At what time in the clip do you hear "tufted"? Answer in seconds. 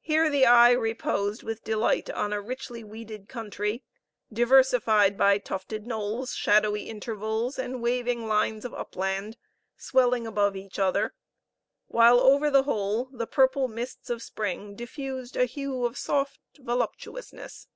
5.38-5.86